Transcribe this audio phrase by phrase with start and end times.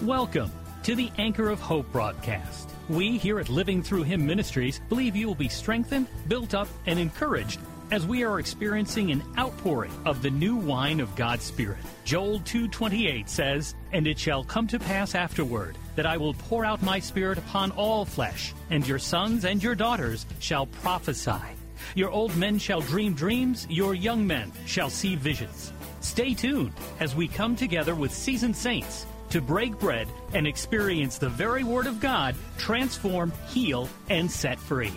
[0.00, 0.50] Welcome
[0.84, 2.70] to the Anchor of Hope broadcast.
[2.88, 6.98] We here at Living Through Him Ministries believe you will be strengthened, built up, and
[6.98, 7.60] encouraged
[7.90, 11.76] as we are experiencing an outpouring of the new wine of God's Spirit.
[12.06, 16.82] Joel 2:28 says, "And it shall come to pass afterward that I will pour out
[16.82, 21.52] my spirit upon all flesh, and your sons and your daughters shall prophesy.
[21.94, 25.70] Your old men shall dream dreams, your young men shall see visions."
[26.00, 31.28] Stay tuned as we come together with seasoned saints to break bread and experience the
[31.28, 34.92] very Word of God transform, heal, and set free.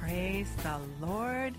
[0.00, 1.54] Praise the Lord.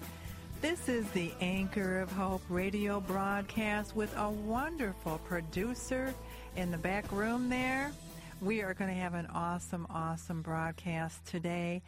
[0.62, 6.14] This is the Anchor of Hope radio broadcast with a wonderful producer
[6.56, 7.92] in the back room there.
[8.42, 11.82] We are going to have an awesome, awesome broadcast today.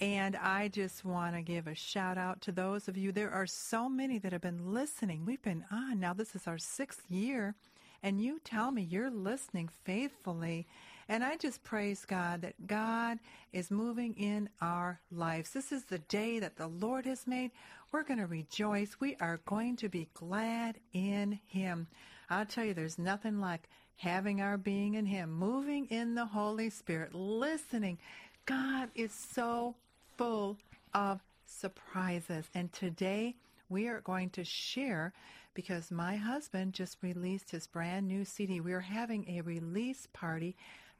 [0.00, 3.12] And I just want to give a shout out to those of you.
[3.12, 5.24] There are so many that have been listening.
[5.24, 6.12] We've been on now.
[6.12, 7.54] This is our sixth year.
[8.02, 10.66] And you tell me you're listening faithfully.
[11.08, 13.18] And I just praise God that God
[13.52, 15.50] is moving in our lives.
[15.50, 17.52] This is the day that the Lord has made.
[17.90, 18.96] We're going to rejoice.
[19.00, 21.86] We are going to be glad in Him.
[22.28, 26.68] I'll tell you, there's nothing like having our being in Him, moving in the Holy
[26.68, 27.98] Spirit, listening.
[28.44, 29.74] God is so
[30.16, 30.56] full
[30.94, 32.46] of surprises.
[32.54, 33.36] And today
[33.68, 35.12] we are going to share
[35.54, 38.60] because my husband just released his brand new CD.
[38.60, 40.56] We are having a release party.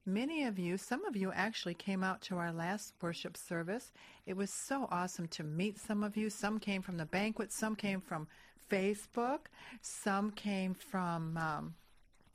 [0.06, 3.92] Many of you, some of you actually came out to our last worship service.
[4.24, 6.30] It was so awesome to meet some of you.
[6.30, 8.28] Some came from the banquet, some came from
[8.70, 9.40] Facebook,
[9.82, 11.74] some came from, um,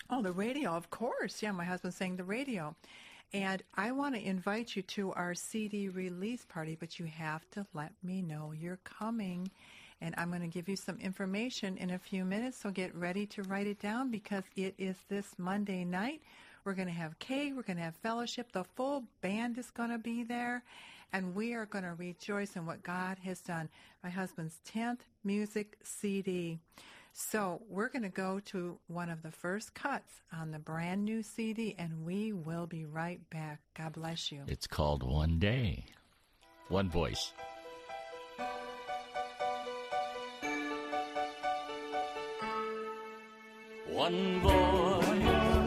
[0.10, 1.42] oh, the radio, of course.
[1.42, 2.76] Yeah, my husband's saying the radio.
[3.34, 7.66] And I want to invite you to our CD release party, but you have to
[7.74, 9.50] let me know you're coming.
[10.02, 13.26] And I'm going to give you some information in a few minutes, so get ready
[13.28, 16.22] to write it down because it is this Monday night.
[16.66, 18.52] We're going to have cake, we're going to have fellowship.
[18.52, 20.64] The full band is going to be there,
[21.14, 23.70] and we are going to rejoice in what God has done.
[24.04, 26.60] My husband's 10th music CD.
[27.14, 31.22] So we're going to go to one of the first cuts on the brand new
[31.22, 33.60] CD, and we will be right back.
[33.78, 34.44] God bless you.
[34.48, 35.86] It's called One Day.
[36.70, 37.34] One voice.
[43.90, 45.61] One voice,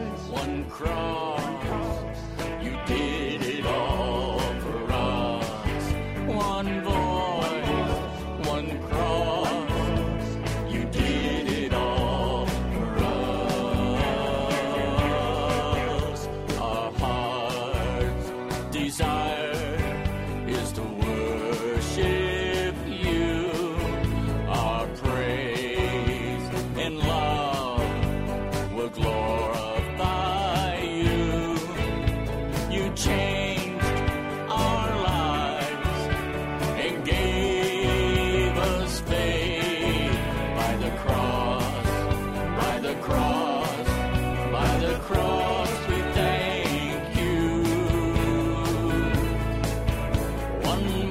[50.75, 51.04] One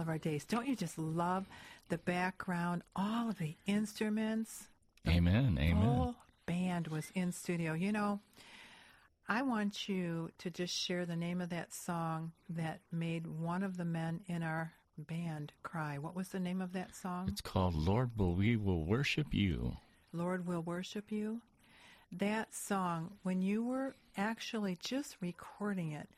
[0.00, 0.46] all of our days.
[0.46, 1.46] Don't you just love
[1.90, 4.64] the background, all of the instruments?
[5.06, 5.56] Amen.
[5.56, 5.76] The Amen.
[5.76, 6.14] whole
[6.46, 7.74] band was in studio.
[7.74, 8.20] You know,
[9.28, 13.76] I want you to just share the name of that song that made one of
[13.76, 15.98] the men in our band cry.
[15.98, 17.28] What was the name of that song?
[17.28, 19.76] It's called Lord, will we will worship you.
[20.14, 21.42] Lord will worship you.
[22.10, 26.08] That song, when you were actually just recording it,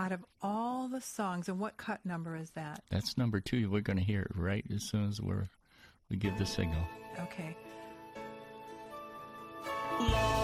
[0.00, 2.82] out of all the songs, and what cut number is that?
[2.90, 3.70] That's number two.
[3.70, 5.48] We're going to hear it right as soon as we're
[6.08, 6.82] we give the signal.
[7.20, 7.54] Okay.
[10.00, 10.39] Lord,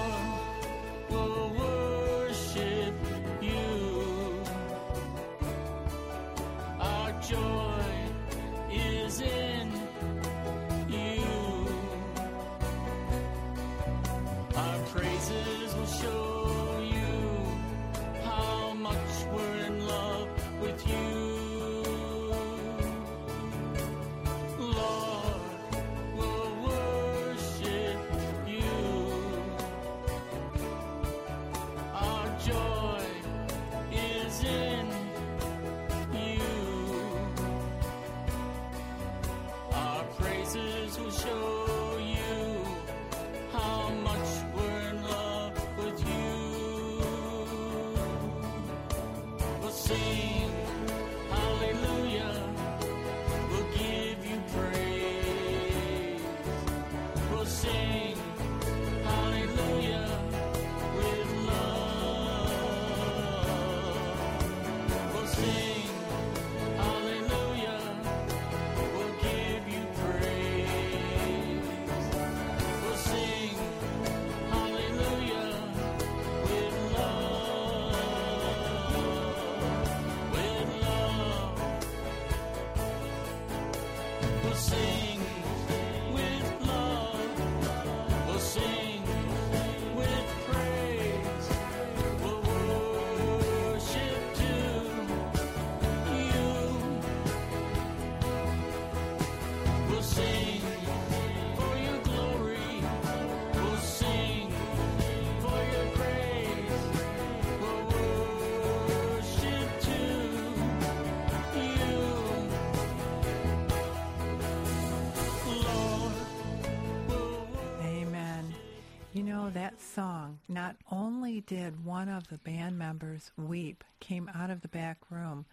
[119.94, 124.98] song, not only did one of the band members weep, came out of the back
[125.10, 125.46] room,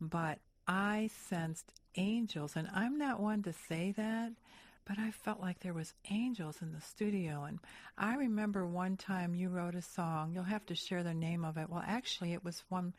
[0.00, 2.56] but I sensed angels.
[2.56, 4.32] And I'm not one to say that,
[4.86, 7.44] but I felt like there was angels in the studio.
[7.44, 7.58] And
[7.96, 10.32] I remember one time you wrote a song.
[10.34, 11.70] You'll have to share the name of it.
[11.70, 12.94] Well, actually, it was one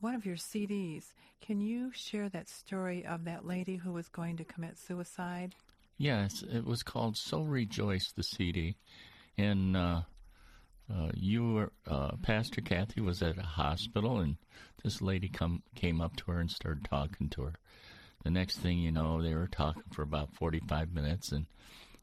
[0.00, 1.04] one of your CDs.
[1.42, 5.54] Can you share that story of that lady who was going to commit suicide?
[5.98, 8.76] Yes, it was called "So Rejoice" the CD,
[9.36, 10.02] and uh,
[10.92, 14.36] uh, you were uh, Pastor Kathy was at a hospital, and
[14.82, 17.54] this lady come came up to her and started talking to her.
[18.24, 21.46] The next thing you know, they were talking for about forty-five minutes, and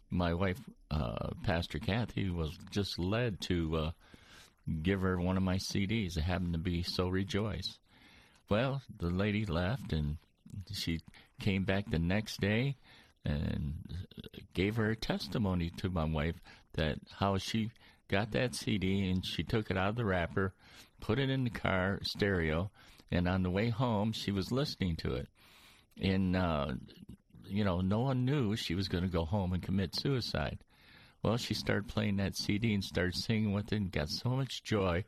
[0.10, 3.92] my wife, uh, Pastor Kathy, was just led to uh,
[4.82, 6.18] give her one of my CDs.
[6.18, 7.78] It happened to be "So Rejoice."
[8.50, 10.18] Well, the lady left, and
[10.72, 11.02] she
[11.42, 12.78] came back the next day
[13.26, 13.74] and
[14.54, 16.36] gave her testimony to my wife
[16.76, 17.70] that how she
[18.08, 20.54] got that CD and she took it out of the wrapper,
[21.00, 22.72] put it in the car stereo,
[23.12, 25.28] and on the way home she was listening to it.
[26.02, 26.68] And uh,
[27.50, 30.60] you know, no one knew she was going to go home and commit suicide.
[31.24, 34.64] Well, she started playing that CD and started singing with it and got so much
[34.64, 35.04] joy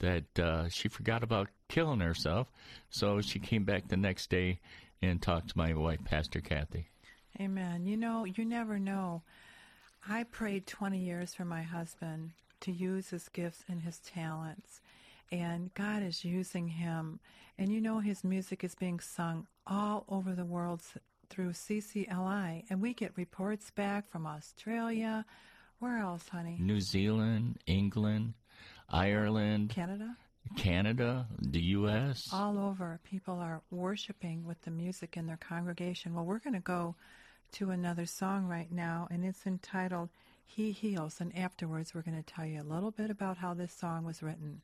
[0.00, 2.48] that uh, she forgot about killing herself.
[2.90, 4.60] So she came back the next day
[5.00, 6.88] and talked to my wife, Pastor Kathy.
[7.40, 7.86] Amen.
[7.86, 9.22] You know, you never know.
[10.08, 14.80] I prayed 20 years for my husband to use his gifts and his talents.
[15.32, 17.20] And God is using him.
[17.58, 20.82] And you know, his music is being sung all over the world
[21.30, 22.64] through CCLI.
[22.68, 25.24] And we get reports back from Australia.
[25.78, 26.58] Where else, honey?
[26.60, 28.34] New Zealand, England,
[28.90, 30.16] Ireland, Canada?
[30.56, 32.28] Canada, the U.S.
[32.30, 36.60] all over people are worshiping with the music in their congregation well we're going to
[36.60, 36.94] go
[37.54, 40.08] to another song right now and it's entitled
[40.44, 43.72] he heals and afterwards we're going to tell you a little bit about how this
[43.72, 44.60] song was written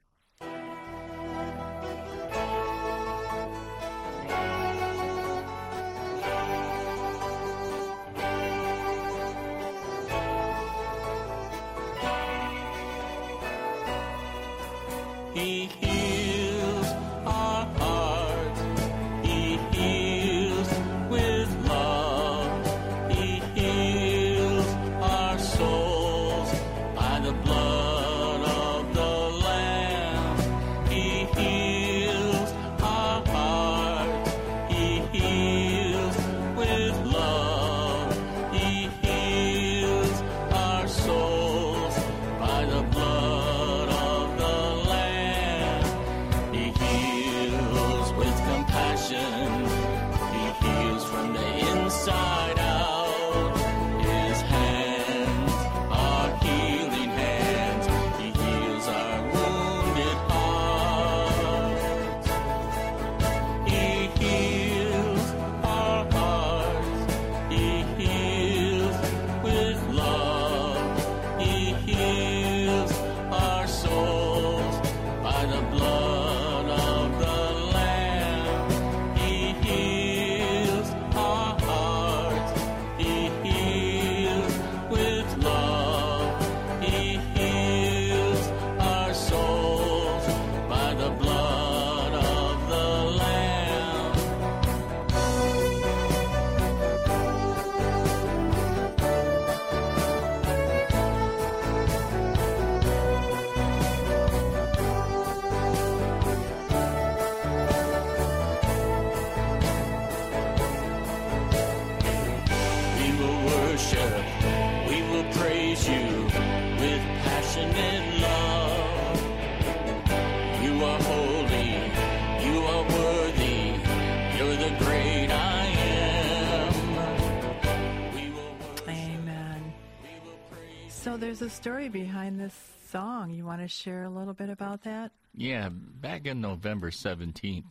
[131.41, 132.55] there's a story behind this
[132.91, 133.31] song.
[133.31, 135.11] You want to share a little bit about that?
[135.35, 137.71] Yeah, back in November 17th,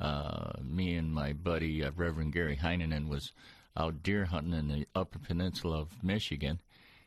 [0.00, 3.30] uh, me and my buddy, uh, Reverend Gary Heineman, was
[3.76, 6.60] out deer hunting in the Upper Peninsula of Michigan.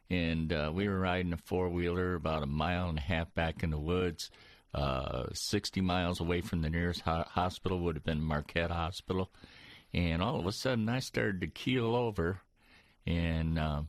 [0.10, 3.62] And uh, we were riding a four wheeler about a mile and a half back
[3.62, 4.32] in the woods.
[4.74, 9.30] Uh, 60 miles away from the nearest ho- hospital would have been Marquette Hospital.
[9.94, 12.40] And all of a sudden, I started to keel over,
[13.06, 13.82] and uh,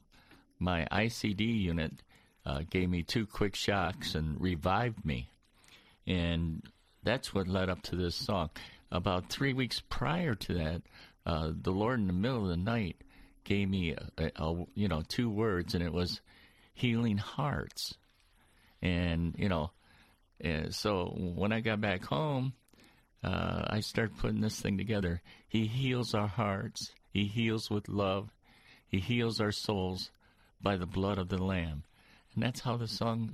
[0.58, 1.92] my ICD unit
[2.48, 5.28] uh, gave me two quick shocks and revived me
[6.08, 6.62] and
[7.04, 8.50] that's what led up to this song.
[8.90, 10.82] About three weeks prior to that,
[11.26, 12.96] uh, the Lord in the middle of the night
[13.44, 16.20] gave me, a, a, you know, two words, and it was
[16.72, 17.94] healing hearts.
[18.80, 19.70] And you know,
[20.42, 22.54] uh, so when I got back home,
[23.22, 25.20] uh, I started putting this thing together.
[25.46, 26.92] He heals our hearts.
[27.10, 28.30] He heals with love.
[28.86, 30.10] He heals our souls
[30.62, 31.82] by the blood of the Lamb.
[32.38, 33.33] And that's how the song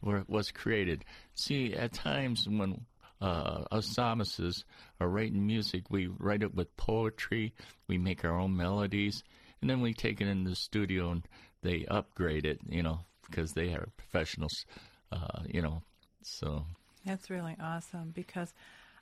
[0.00, 1.04] were, was created.
[1.34, 2.82] See, at times when
[3.20, 4.62] uh, us psalmists
[5.00, 7.52] are writing music, we write it with poetry,
[7.88, 9.24] we make our own melodies,
[9.60, 11.26] and then we take it in the studio and
[11.62, 14.66] they upgrade it, you know, because they are professionals,
[15.10, 15.82] uh, you know.
[16.22, 16.64] So,
[17.04, 18.54] That's really awesome because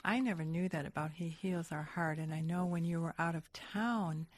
[0.02, 2.16] I never knew that about He Heals Our Heart.
[2.16, 4.28] And I know when you were out of town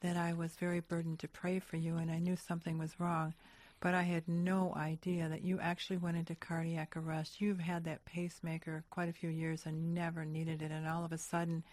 [0.00, 3.34] that I was very burdened to pray for you and I knew something was wrong.
[3.82, 7.40] But I had no idea that you actually went into cardiac arrest.
[7.40, 10.70] You've had that pacemaker quite a few years and never needed it.
[10.70, 11.64] And all of a sudden,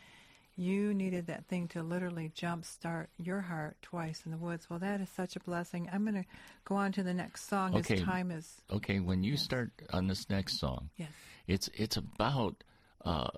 [0.58, 4.68] you needed that thing to literally jumpstart your heart twice in the woods.
[4.72, 5.88] Well, that is such a blessing.
[5.94, 6.30] I'm going to
[6.66, 7.76] go on to the next song.
[7.76, 7.98] Okay.
[7.98, 8.56] His time is.
[8.72, 11.12] okay, when you start on this next song, Yes.
[11.48, 12.64] it's it's about
[13.06, 13.30] uh,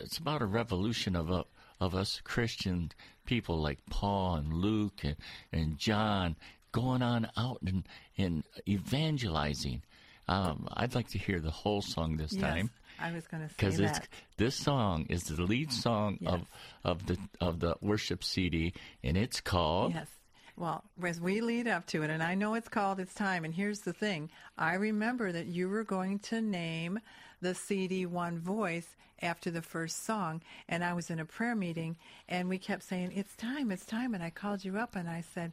[0.00, 1.44] it's about a revolution of a,
[1.78, 2.90] of us Christian
[3.26, 5.16] people like Paul and Luke and,
[5.52, 6.36] and John
[6.74, 7.84] going on out and,
[8.18, 9.80] and evangelizing.
[10.26, 13.48] Um, I'd like to hear the whole song this time Yes, I was going to
[13.48, 14.08] say because that.
[14.36, 16.42] this song is the lead song of
[16.82, 20.08] of the of the worship CD, and it's called Yes.
[20.56, 23.52] Well, as we lead up to it, and I know it's called It's Time, and
[23.52, 24.30] here's the thing.
[24.56, 27.00] I remember that you were going to name
[27.40, 28.86] the CD One Voice
[29.20, 31.96] after the first song, and I was in a prayer meeting,
[32.28, 35.24] and we kept saying, It's time, it's time, and I called you up and I
[35.34, 35.52] said,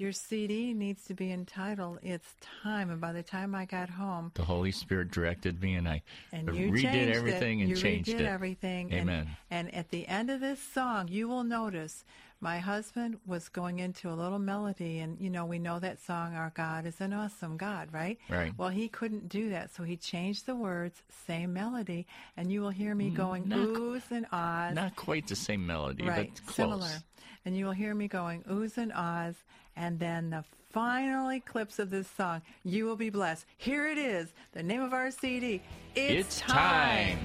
[0.00, 4.30] Your CD needs to be entitled It's Time, and by the time I got home,
[4.32, 6.00] the Holy Spirit directed me, and I
[6.32, 7.64] and redid everything it.
[7.64, 8.26] and you changed redid it.
[8.26, 8.90] everything.
[8.94, 9.28] Amen.
[9.50, 12.02] And, and at the end of this song, you will notice
[12.40, 16.34] my husband was going into a little melody, and you know we know that song,
[16.34, 18.18] "Our God is an Awesome God," right?
[18.30, 18.54] Right.
[18.56, 22.06] Well, he couldn't do that, so he changed the words, same melody,
[22.38, 24.74] and you will hear me going Mm, not- oohs and ahs.
[24.74, 26.56] Not quite the same melody, Right, but close.
[26.56, 27.02] similar.
[27.44, 29.34] And you will hear me going oohs and ahs,
[29.80, 32.42] and then the final clips of this song.
[32.64, 33.46] You will be blessed.
[33.56, 35.62] Here it is, the name of our CD.
[35.94, 37.18] It's, It's time.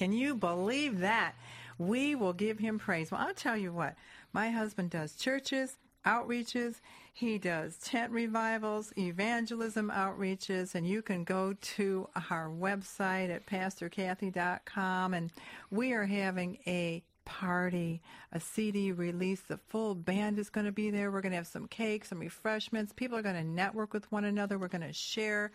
[0.02, 1.36] Can you believe that?
[1.78, 3.12] We will give him praise.
[3.12, 3.94] Well, I'll tell you what,
[4.32, 6.80] my husband does churches, outreaches,
[7.12, 15.14] he does tent revivals, evangelism outreaches, and you can go to our website at pastorkathy.com
[15.14, 15.30] and
[15.70, 19.42] we are having a party, a CD release.
[19.42, 21.12] The full band is going to be there.
[21.12, 22.92] We're going to have some cake, some refreshments.
[22.92, 24.58] People are going to network with one another.
[24.58, 25.52] We're going to share.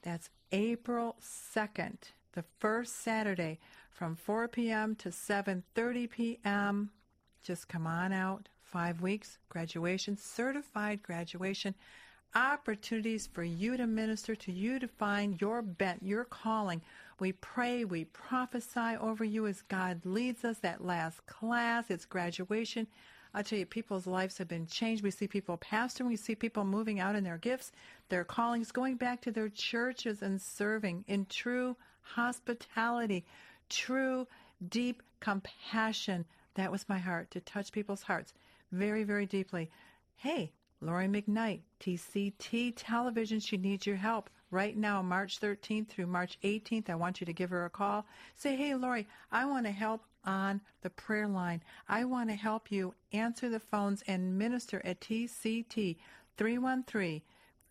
[0.01, 1.97] That's April 2nd,
[2.33, 4.95] the first Saturday from 4 p.m.
[4.95, 6.91] to 7:30 p.m.
[7.45, 8.49] Just come on out.
[8.63, 11.75] 5 weeks graduation, certified graduation,
[12.33, 16.81] opportunities for you to minister to you to find your bent, your calling.
[17.19, 20.57] We pray, we prophesy over you as God leads us.
[20.57, 22.87] That last class, it's graduation.
[23.33, 25.03] I tell you, people's lives have been changed.
[25.03, 26.07] We see people pastoring.
[26.07, 27.71] We see people moving out in their gifts,
[28.09, 33.23] their callings, going back to their churches and serving in true hospitality,
[33.69, 34.27] true
[34.67, 36.25] deep compassion.
[36.55, 38.33] That was my heart, to touch people's hearts
[38.71, 39.69] very, very deeply.
[40.15, 44.29] Hey, Lori McKnight, TCT Television, she needs your help.
[44.51, 48.05] Right now, March 13th through March 18th, I want you to give her a call.
[48.35, 51.61] Say, hey, Lori, I want to help on the prayer line.
[51.87, 55.97] I want to help you answer the phones and minister at TCT
[56.37, 57.21] 313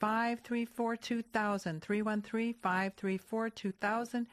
[0.00, 1.82] 534 2000.
[1.82, 4.26] 313 534 2000.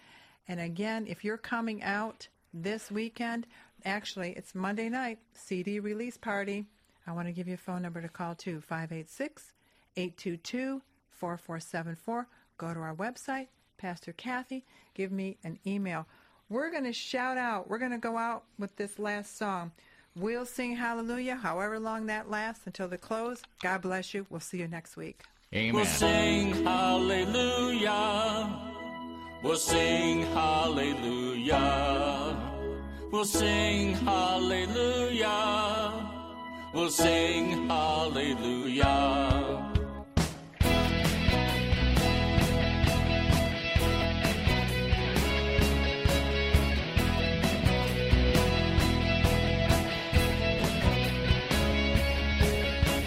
[0.48, 3.48] And again, if you're coming out this weekend,
[3.86, 6.66] actually, it's Monday night, CD release party.
[7.08, 9.54] I want to give you a phone number to call too 586
[9.98, 12.28] 822 4474.
[12.58, 14.64] Go to our website, Pastor Kathy.
[14.94, 16.06] Give me an email.
[16.50, 17.70] We're going to shout out.
[17.70, 19.72] We're going to go out with this last song.
[20.16, 23.42] We'll sing hallelujah, however long that lasts, until the close.
[23.62, 24.26] God bless you.
[24.30, 25.22] We'll see you next week.
[25.54, 25.74] Amen.
[25.74, 28.50] We'll sing hallelujah.
[29.42, 31.60] We'll sing hallelujah.
[33.12, 35.32] We'll sing hallelujah.
[36.74, 38.88] We'll sing hallelujah.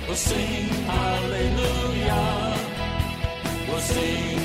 [0.07, 2.59] We'll sing hallelujah.
[3.69, 4.44] We'll sing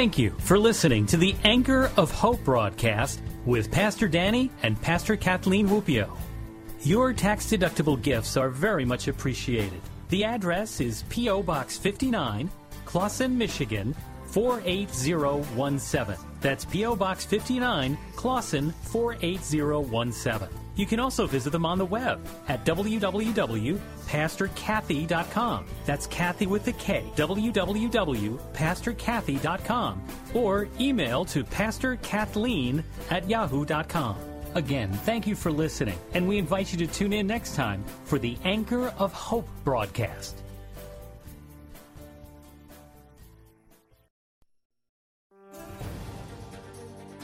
[0.00, 5.14] Thank you for listening to the Anchor of Hope broadcast with Pastor Danny and Pastor
[5.14, 6.16] Kathleen Rupio.
[6.80, 9.82] Your tax deductible gifts are very much appreciated.
[10.08, 11.42] The address is P.O.
[11.42, 12.48] Box 59,
[12.86, 13.94] Clawson, Michigan
[14.28, 16.16] 48017.
[16.40, 16.96] That's P.O.
[16.96, 20.48] Box 59, Clawson 48017.
[20.76, 22.64] You can also visit them on the web at
[24.10, 25.66] www.pastorkathy.com.
[25.84, 27.04] That's Kathy with the K.
[27.16, 30.02] www.pastorkathy.com.
[30.34, 34.16] Or email to pastorkathleen at yahoo.com.
[34.54, 38.18] Again, thank you for listening, and we invite you to tune in next time for
[38.18, 40.36] the Anchor of Hope broadcast.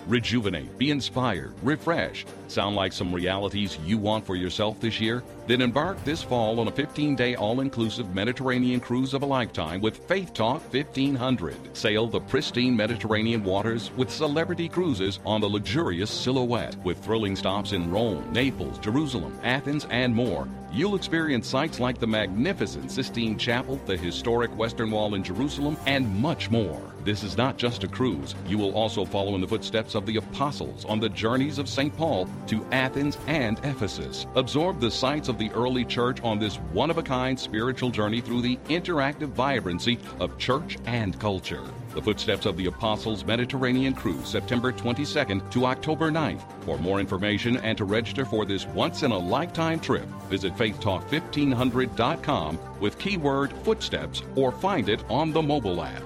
[0.07, 2.25] Rejuvenate, be inspired, refresh.
[2.49, 5.23] Sound like some realities you want for yourself this year?
[5.47, 9.81] Then embark this fall on a 15 day all inclusive Mediterranean cruise of a lifetime
[9.81, 11.77] with Faith Talk 1500.
[11.77, 17.73] Sail the pristine Mediterranean waters with celebrity cruises on the luxurious Silhouette with thrilling stops
[17.73, 20.49] in Rome, Naples, Jerusalem, Athens, and more.
[20.73, 26.21] You'll experience sights like the magnificent Sistine Chapel, the historic Western Wall in Jerusalem, and
[26.21, 26.81] much more.
[27.05, 28.35] This is not just a cruise.
[28.49, 31.97] You will also follow in the footsteps of the apostles on the journeys of St.
[31.97, 34.27] Paul to Athens and Ephesus.
[34.35, 38.21] Absorb the sights of the early church on this one of a kind spiritual journey
[38.21, 41.63] through the interactive vibrancy of church and culture.
[41.95, 46.43] The Footsteps of the Apostles Mediterranean Cruise, September 22nd to October 9th.
[46.63, 52.59] For more information and to register for this once in a lifetime trip, visit faithtalk1500.com
[52.81, 56.03] with keyword footsteps or find it on the mobile app.